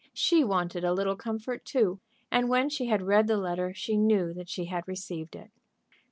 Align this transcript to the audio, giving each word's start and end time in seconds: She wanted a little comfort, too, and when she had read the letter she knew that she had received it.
She 0.15 0.43
wanted 0.43 0.83
a 0.83 0.95
little 0.95 1.15
comfort, 1.15 1.63
too, 1.63 1.99
and 2.31 2.49
when 2.49 2.69
she 2.69 2.87
had 2.87 3.03
read 3.03 3.27
the 3.27 3.37
letter 3.37 3.71
she 3.71 3.97
knew 3.97 4.33
that 4.33 4.49
she 4.49 4.65
had 4.65 4.87
received 4.87 5.35
it. 5.35 5.51